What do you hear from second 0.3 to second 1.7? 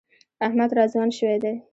احمد را ځوان شوی دی.